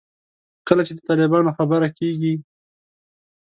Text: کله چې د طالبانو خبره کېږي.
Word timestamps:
کله 0.67 0.81
چې 0.87 0.93
د 0.95 0.99
طالبانو 1.09 1.55
خبره 1.57 1.87
کېږي. 1.99 2.33